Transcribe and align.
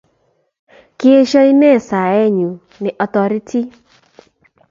Kiesho 0.97 1.39
inet 1.51 1.81
saet 1.89 2.25
nyu 2.37 2.49
ne 2.81 2.89
atoreti 3.03 3.61